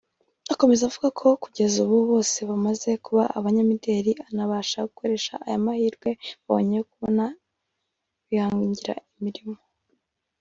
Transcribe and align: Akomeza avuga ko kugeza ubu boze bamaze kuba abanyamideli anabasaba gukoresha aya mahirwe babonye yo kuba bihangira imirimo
Akomeza 0.53 0.81
avuga 0.85 1.07
ko 1.19 1.25
kugeza 1.43 1.75
ubu 1.83 1.97
boze 2.09 2.39
bamaze 2.49 2.89
kuba 3.05 3.23
abanyamideli 3.37 4.11
anabasaba 4.27 4.89
gukoresha 4.91 5.33
aya 5.45 5.63
mahirwe 5.65 6.09
babonye 6.45 6.73
yo 6.79 6.85
kuba 6.91 7.07
bihangira 8.29 8.95
imirimo 9.17 9.57